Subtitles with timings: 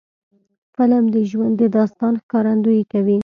[0.75, 3.17] فلم د ژوند د داستان ښکارندویي کوي